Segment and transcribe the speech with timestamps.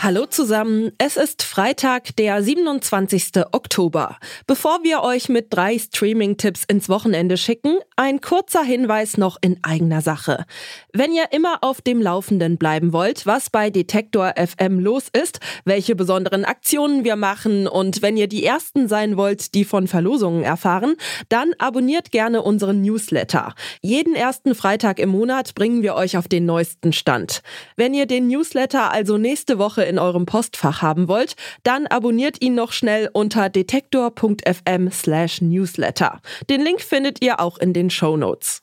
[0.00, 3.32] Hallo zusammen, es ist Freitag, der 27.
[3.50, 4.16] Oktober.
[4.46, 10.00] Bevor wir euch mit drei Streaming-Tipps ins Wochenende schicken, ein kurzer Hinweis noch in eigener
[10.00, 10.46] Sache.
[10.92, 15.96] Wenn ihr immer auf dem Laufenden bleiben wollt, was bei Detektor FM los ist, welche
[15.96, 20.94] besonderen Aktionen wir machen und wenn ihr die Ersten sein wollt, die von Verlosungen erfahren,
[21.28, 23.52] dann abonniert gerne unseren Newsletter.
[23.82, 27.42] Jeden ersten Freitag im Monat bringen wir euch auf den neuesten Stand.
[27.74, 31.34] Wenn ihr den Newsletter also nächste Woche in eurem Postfach haben wollt,
[31.64, 36.20] dann abonniert ihn noch schnell unter detektor.fm slash newsletter.
[36.48, 38.62] Den Link findet ihr auch in den Show Notes.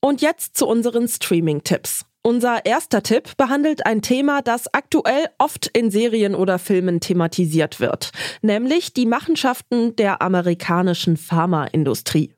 [0.00, 2.04] Und jetzt zu unseren Streaming-Tipps.
[2.22, 8.10] Unser erster Tipp behandelt ein Thema, das aktuell oft in Serien oder Filmen thematisiert wird,
[8.42, 12.34] nämlich die Machenschaften der amerikanischen Pharmaindustrie.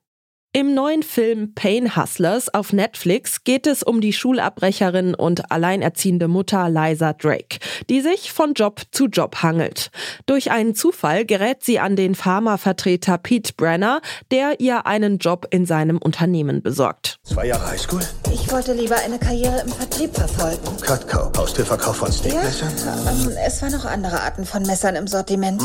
[0.55, 6.69] Im neuen Film Pain Hustlers auf Netflix geht es um die Schulabbrecherin und alleinerziehende Mutter
[6.69, 7.59] Liza Drake,
[7.89, 9.91] die sich von Job zu Job hangelt.
[10.27, 15.65] Durch einen Zufall gerät sie an den Pharmavertreter Pete Brenner, der ihr einen Job in
[15.65, 17.17] seinem Unternehmen besorgt.
[17.23, 18.03] Zwei Jahre Highschool?
[18.31, 20.67] Ich wollte lieber eine Karriere im Vertrieb verfolgen.
[20.87, 22.75] Cutco, Haustürverkauf von Steakmessern?
[22.85, 25.63] Ja, ähm, es waren noch andere Arten von Messern im Sortiment.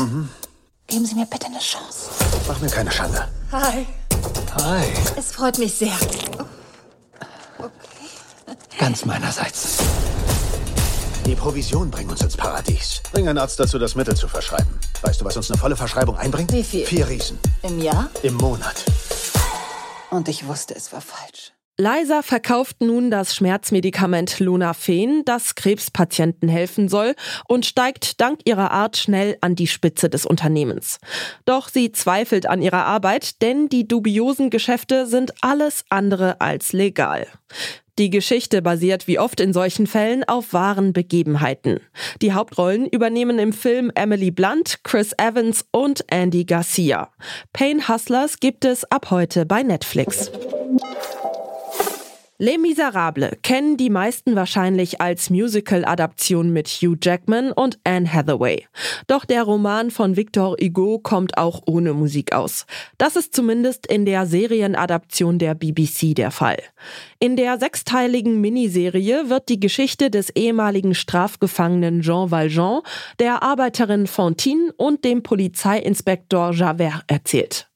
[0.86, 2.08] Geben Sie mir bitte eine Chance.
[2.48, 3.28] Mach mir keine Schande.
[3.52, 3.86] Hi.
[4.62, 4.84] Hi.
[5.16, 5.96] Es freut mich sehr.
[8.78, 9.78] Ganz meinerseits.
[11.26, 13.02] Die Provision bringt uns ins Paradies.
[13.12, 14.78] Bring einen Arzt dazu, das Mittel zu verschreiben.
[15.02, 16.52] Weißt du, was uns eine volle Verschreibung einbringt?
[16.52, 16.86] Wie viel?
[16.86, 17.38] Vier Riesen.
[17.62, 18.10] Im Jahr?
[18.22, 18.84] Im Monat.
[20.10, 21.52] Und ich wusste, es war falsch.
[21.80, 27.14] Liza verkauft nun das Schmerzmedikament Lunafen, das Krebspatienten helfen soll
[27.46, 30.98] und steigt dank ihrer Art schnell an die Spitze des Unternehmens.
[31.44, 37.28] Doch sie zweifelt an ihrer Arbeit, denn die dubiosen Geschäfte sind alles andere als legal.
[37.96, 41.78] Die Geschichte basiert wie oft in solchen Fällen auf wahren Begebenheiten.
[42.22, 47.10] Die Hauptrollen übernehmen im Film Emily Blunt, Chris Evans und Andy Garcia.
[47.52, 50.32] Pain Hustlers gibt es ab heute bei Netflix.
[52.40, 58.64] Les Miserables kennen die meisten wahrscheinlich als Musical-Adaption mit Hugh Jackman und Anne Hathaway.
[59.08, 62.64] Doch der Roman von Victor Hugo kommt auch ohne Musik aus.
[62.96, 66.58] Das ist zumindest in der Serienadaption der BBC der Fall.
[67.18, 72.82] In der sechsteiligen Miniserie wird die Geschichte des ehemaligen Strafgefangenen Jean Valjean,
[73.18, 77.67] der Arbeiterin Fantine und dem Polizeiinspektor Javert erzählt.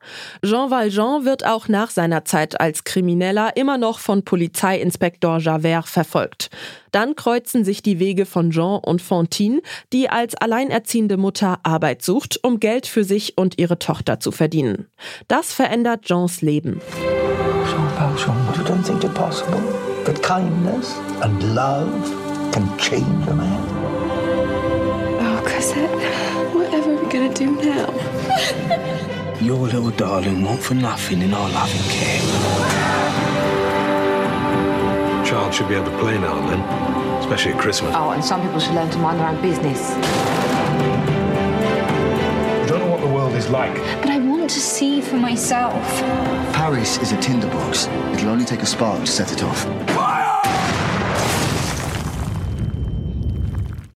[0.45, 6.51] Jean Valjean wird auch nach seiner Zeit als Krimineller immer noch von Polizeiinspektor Javert verfolgt.
[6.91, 12.41] Dann kreuzen sich die Wege von Jean und Fantine, die als alleinerziehende Mutter Arbeit sucht,
[12.43, 14.87] um Geld für sich und ihre Tochter zu verdienen.
[15.29, 16.81] Das verändert Jeans Leben.
[17.65, 19.61] Jean Valjean, you don't think it possible
[20.05, 21.89] that kindness and love
[22.53, 23.63] can change a man?
[25.21, 25.91] Oh, Cosette,
[26.53, 29.19] whatever are we gonna do now?
[29.43, 32.21] Your little darling won't for nothing in our loving care.
[35.27, 36.61] Child should be able to play now and then,
[37.19, 37.93] especially at Christmas.
[37.93, 39.91] Oh, and some people should learn to mind their own business.
[42.61, 43.75] You don't know what the world is like.
[44.01, 45.83] But I want to see for myself.
[46.55, 47.89] Paris is a tinderbox.
[48.15, 49.67] It'll only take a spark to set it off.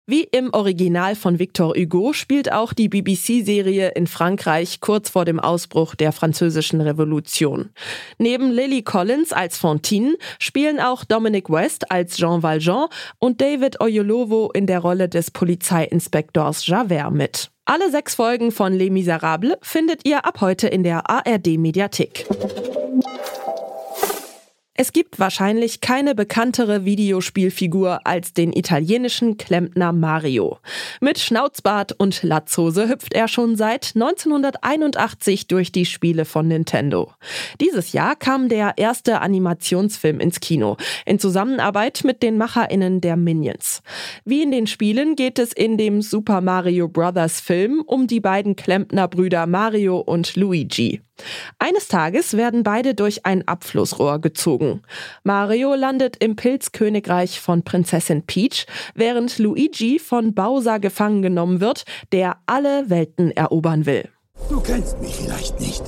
[0.08, 5.40] Wie im Original von Victor Hugo spielt auch die BBC-Serie in Frankreich kurz vor dem
[5.40, 7.70] Ausbruch der Französischen Revolution.
[8.16, 12.86] Neben Lily Collins als Fantine spielen auch Dominic West als Jean Valjean
[13.18, 17.50] und David Oyelowo in der Rolle des Polizeiinspektors Javert mit.
[17.64, 22.26] Alle sechs Folgen von Les Miserables findet ihr ab heute in der ARD-Mediathek.
[24.78, 30.58] Es gibt wahrscheinlich keine bekanntere Videospielfigur als den italienischen Klempner Mario.
[31.00, 37.10] Mit Schnauzbart und Latzhose hüpft er schon seit 1981 durch die Spiele von Nintendo.
[37.58, 40.76] Dieses Jahr kam der erste Animationsfilm ins Kino,
[41.06, 43.82] in Zusammenarbeit mit den MacherInnen der Minions.
[44.26, 47.40] Wie in den Spielen geht es in dem Super Mario Bros.
[47.40, 51.00] Film um die beiden Klempnerbrüder Mario und Luigi.
[51.58, 54.82] Eines Tages werden beide durch ein Abflussrohr gezogen.
[55.24, 62.36] Mario landet im Pilzkönigreich von Prinzessin Peach, während Luigi von Bowser gefangen genommen wird, der
[62.46, 64.08] alle Welten erobern will.
[64.48, 65.82] Du kennst mich vielleicht nicht,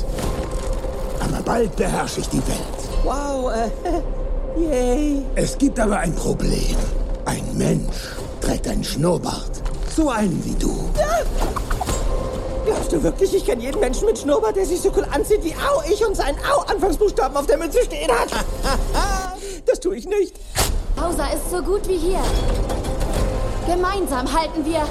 [1.21, 3.05] aber bald beherrsche ich die Welt.
[3.05, 5.23] Wow, äh, yay.
[5.35, 6.77] Es gibt aber ein Problem.
[7.27, 9.63] Ein Mensch trägt einen Schnurrbart.
[9.95, 10.91] so einen wie du.
[10.97, 11.68] Ja.
[12.89, 15.53] Glaubst du wirklich, ich kenne jeden Menschen mit Schnurrbart, der sich so cool anzieht wie
[15.53, 18.31] Au, ich und seinen Au-Anfangsbuchstaben auf der Mütze stehen hat?
[19.67, 20.35] das tue ich nicht.
[20.97, 22.21] Bowser ist so gut wie hier.
[23.67, 24.87] Gemeinsam halten wir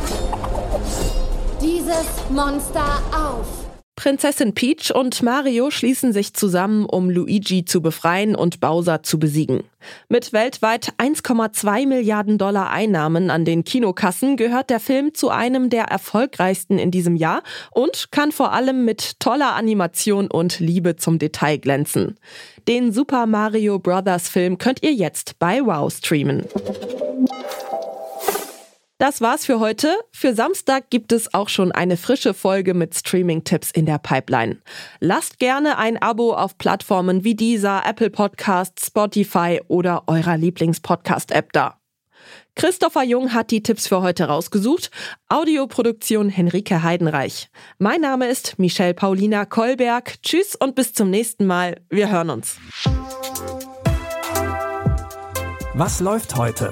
[1.59, 3.66] dieses Monster auf.
[3.97, 9.63] Prinzessin Peach und Mario schließen sich zusammen, um Luigi zu befreien und Bowser zu besiegen.
[10.07, 15.85] Mit weltweit 1,2 Milliarden Dollar Einnahmen an den Kinokassen gehört der Film zu einem der
[15.85, 17.41] erfolgreichsten in diesem Jahr
[17.71, 22.19] und kann vor allem mit toller Animation und Liebe zum Detail glänzen.
[22.67, 24.29] Den Super Mario Bros.
[24.29, 26.45] Film könnt ihr jetzt bei Wow streamen.
[28.99, 29.95] Das war's für heute.
[30.11, 34.57] Für Samstag gibt es auch schon eine frische Folge mit Streaming-Tipps in der Pipeline.
[34.99, 41.79] Lasst gerne ein Abo auf Plattformen wie dieser, Apple Podcasts, Spotify oder eurer Lieblings-Podcast-App da.
[42.55, 44.89] Christopher Jung hat die Tipps für heute rausgesucht.
[45.29, 47.51] Audioproduktion Henrike Heidenreich.
[47.77, 50.23] Mein Name ist Michelle Paulina Kolberg.
[50.23, 51.81] Tschüss und bis zum nächsten Mal.
[51.91, 52.57] Wir hören uns.
[55.75, 56.71] Was läuft heute?